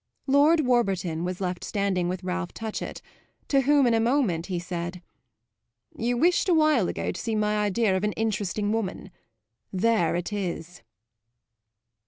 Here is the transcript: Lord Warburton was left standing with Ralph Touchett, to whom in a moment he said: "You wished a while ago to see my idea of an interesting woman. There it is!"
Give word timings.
Lord 0.25 0.61
Warburton 0.61 1.23
was 1.25 1.39
left 1.39 1.63
standing 1.63 2.09
with 2.09 2.23
Ralph 2.23 2.55
Touchett, 2.55 3.03
to 3.49 3.61
whom 3.61 3.85
in 3.85 3.93
a 3.93 3.99
moment 3.99 4.47
he 4.47 4.57
said: 4.57 5.03
"You 5.95 6.17
wished 6.17 6.49
a 6.49 6.55
while 6.55 6.87
ago 6.89 7.11
to 7.11 7.21
see 7.21 7.35
my 7.35 7.59
idea 7.63 7.95
of 7.95 8.03
an 8.03 8.13
interesting 8.13 8.71
woman. 8.71 9.11
There 9.71 10.15
it 10.15 10.33
is!" 10.33 10.81